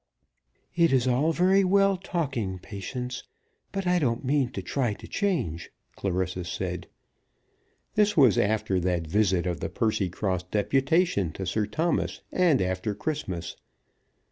"It 0.75 0.91
is 0.91 1.07
all 1.07 1.31
very 1.31 1.63
well 1.63 1.95
talking, 1.95 2.57
Patience, 2.57 3.21
but 3.71 3.85
I 3.85 3.99
don't 3.99 4.25
mean 4.25 4.49
to 4.53 4.63
try 4.63 4.95
to 4.95 5.07
change," 5.07 5.69
Clarissa 5.95 6.43
said. 6.45 6.87
This 7.93 8.17
was 8.17 8.35
after 8.35 8.79
that 8.79 9.05
visit 9.05 9.45
of 9.45 9.59
the 9.59 9.69
Percycross 9.69 10.41
deputation 10.49 11.31
to 11.33 11.45
Sir 11.45 11.67
Thomas, 11.67 12.21
and 12.31 12.63
after 12.63 12.95
Christmas. 12.95 13.57